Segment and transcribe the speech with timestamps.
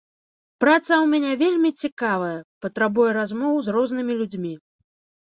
[0.63, 2.33] Праца ў мяне вельмі цікавая,
[2.67, 4.61] патрабуе размоў з рознымі людзьмі.